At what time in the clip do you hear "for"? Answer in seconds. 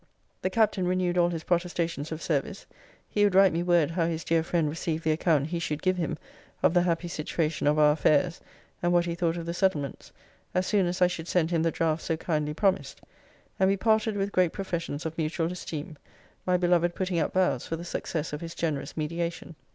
17.67-17.75